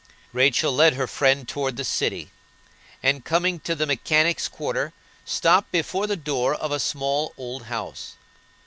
Rachel 0.33 0.73
led 0.73 0.95
her 0.95 1.05
friend 1.05 1.47
toward 1.47 1.77
the 1.77 1.83
city, 1.83 2.31
and, 3.03 3.23
coming 3.23 3.59
to 3.59 3.75
the 3.75 3.85
mechanics' 3.85 4.47
quarter, 4.47 4.93
stopped 5.25 5.71
before 5.71 6.07
the 6.07 6.15
door 6.17 6.55
of 6.55 6.71
a 6.71 6.79
small, 6.79 7.35
old 7.37 7.65
house. 7.65 8.15